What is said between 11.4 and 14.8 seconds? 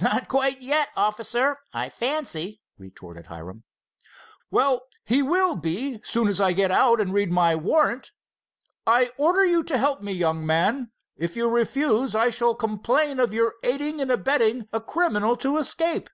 refuse, I shall complain of your aiding and abetting a